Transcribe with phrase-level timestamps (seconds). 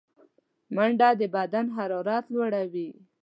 [0.75, 2.89] منډه د بدن حرارت لوړوي